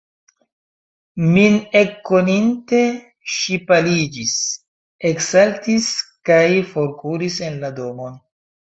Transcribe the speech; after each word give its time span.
Min 1.35 1.57
ekkoninte, 1.81 2.81
ŝi 3.35 3.61
paliĝis, 3.69 4.35
eksaltis 5.13 5.95
kaj 6.33 6.43
forkuris 6.75 7.43
en 7.53 7.65
la 7.67 7.77
domon. 7.83 8.23